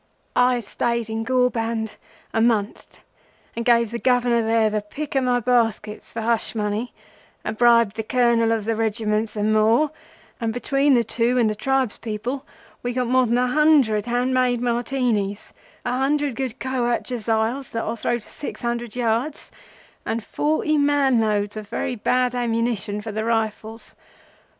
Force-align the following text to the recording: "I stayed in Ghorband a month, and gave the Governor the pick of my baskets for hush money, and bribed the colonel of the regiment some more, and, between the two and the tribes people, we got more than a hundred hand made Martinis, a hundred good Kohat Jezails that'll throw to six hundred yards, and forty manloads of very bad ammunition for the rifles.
"I 0.35 0.61
stayed 0.61 1.11
in 1.11 1.23
Ghorband 1.23 1.97
a 2.33 2.41
month, 2.41 2.97
and 3.55 3.63
gave 3.63 3.91
the 3.91 3.99
Governor 3.99 4.67
the 4.71 4.81
pick 4.81 5.13
of 5.13 5.25
my 5.25 5.39
baskets 5.39 6.11
for 6.11 6.21
hush 6.23 6.55
money, 6.55 6.91
and 7.43 7.55
bribed 7.55 7.95
the 7.97 8.01
colonel 8.01 8.51
of 8.51 8.65
the 8.65 8.75
regiment 8.75 9.29
some 9.29 9.53
more, 9.53 9.91
and, 10.39 10.51
between 10.53 10.95
the 10.95 11.03
two 11.03 11.37
and 11.37 11.47
the 11.51 11.53
tribes 11.53 11.99
people, 11.99 12.47
we 12.81 12.93
got 12.93 13.05
more 13.09 13.27
than 13.27 13.37
a 13.37 13.45
hundred 13.45 14.07
hand 14.07 14.33
made 14.33 14.59
Martinis, 14.59 15.53
a 15.85 15.91
hundred 15.95 16.35
good 16.35 16.57
Kohat 16.59 17.03
Jezails 17.03 17.69
that'll 17.69 17.95
throw 17.95 18.17
to 18.17 18.27
six 18.27 18.61
hundred 18.61 18.95
yards, 18.95 19.51
and 20.03 20.23
forty 20.23 20.79
manloads 20.79 21.55
of 21.55 21.67
very 21.69 21.95
bad 21.95 22.33
ammunition 22.33 23.01
for 23.01 23.11
the 23.11 23.23
rifles. 23.23 23.95